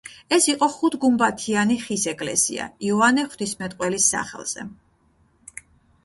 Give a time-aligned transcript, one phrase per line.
[0.35, 4.65] ეს იყო ხუთგუმბათიანი ხის ეკლესია იოანე ღვთისმეტყველის სახელზე.